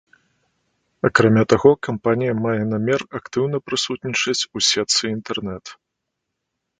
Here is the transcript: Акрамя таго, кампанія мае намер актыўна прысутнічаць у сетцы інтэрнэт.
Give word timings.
Акрамя 1.09 1.41
таго, 1.51 1.71
кампанія 1.87 2.33
мае 2.45 2.61
намер 2.71 3.01
актыўна 3.19 3.57
прысутнічаць 3.67 4.47
у 4.57 4.65
сетцы 4.69 5.03
інтэрнэт. 5.15 5.65